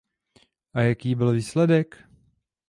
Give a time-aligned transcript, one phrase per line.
[0.73, 2.07] A jaký byl výsledek?